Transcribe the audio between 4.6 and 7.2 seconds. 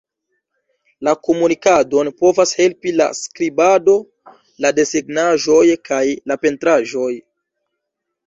la desegnaĵoj kaj la pentraĵoj.